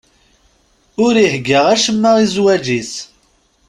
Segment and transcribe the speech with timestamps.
[1.05, 2.93] Ur ihegga acemma i zzwaǧ-is.